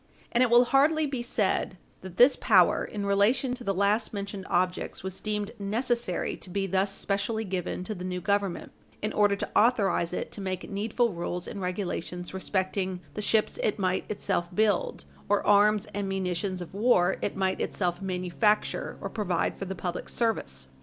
[0.31, 4.47] And it will hardly be said that this power, in relation to the last mentioned
[4.49, 8.71] objects, was deemed necessary to be thus specially given to the new Government
[9.03, 13.77] in order to authorize it to make needful rules and regulations respecting the ships it
[13.77, 19.55] might itself build, or arms and munitions of war it might itself manufacture or provide
[19.55, 20.67] for the public service.